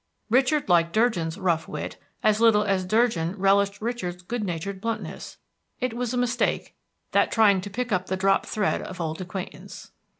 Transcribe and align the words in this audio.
Richard 0.31 0.67
liked 0.67 0.93
Durgin's 0.93 1.37
rough 1.37 1.67
wit 1.67 2.01
as 2.23 2.41
little 2.41 2.63
as 2.63 2.85
Durgin 2.87 3.35
relished 3.37 3.83
Richard's 3.83 4.23
good 4.23 4.43
natured 4.43 4.81
bluntness. 4.81 5.37
It 5.79 5.93
was 5.93 6.11
a 6.11 6.17
mistake, 6.17 6.73
that 7.11 7.31
trying 7.31 7.61
to 7.61 7.69
pick 7.69 7.91
up 7.91 8.07
the 8.07 8.17
dropped 8.17 8.47
thread 8.47 8.81
of 8.81 8.99
old 8.99 9.21
acquaintance. 9.21 9.91